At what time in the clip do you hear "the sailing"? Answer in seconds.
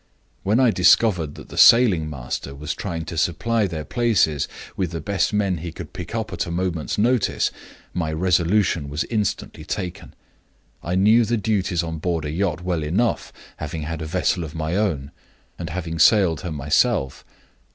1.49-2.09